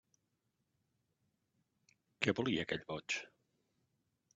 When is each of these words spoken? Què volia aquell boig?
Què 2.25 2.37
volia 2.41 2.67
aquell 2.67 2.87
boig? 2.93 3.23